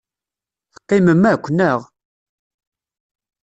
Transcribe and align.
Teqqimem 0.73 1.23
akk, 1.31 1.45
naɣ? 1.51 1.79